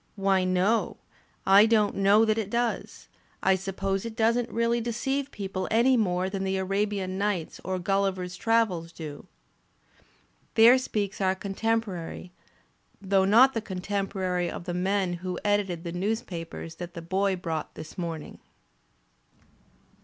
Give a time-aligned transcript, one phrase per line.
[0.15, 0.97] Why, no,
[1.45, 3.07] I don't know that it does.
[3.43, 7.77] I suppose it doesn't really deceive people any more than the * Arabian Nights' or
[7.79, 9.27] * Gulliver's Travels' do."
[10.55, 12.31] There speaks our contemporary,
[12.99, 17.75] though not the contemporary of the men who edited the newspapers that the boy brought
[17.75, 18.39] this morning.